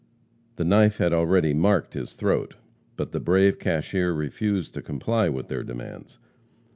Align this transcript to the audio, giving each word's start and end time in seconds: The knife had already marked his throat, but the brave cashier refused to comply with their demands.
The 0.55 0.65
knife 0.65 0.97
had 0.97 1.13
already 1.13 1.53
marked 1.53 1.93
his 1.93 2.15
throat, 2.15 2.55
but 2.95 3.11
the 3.11 3.19
brave 3.19 3.59
cashier 3.59 4.11
refused 4.13 4.73
to 4.73 4.81
comply 4.81 5.29
with 5.29 5.47
their 5.47 5.63
demands. 5.63 6.17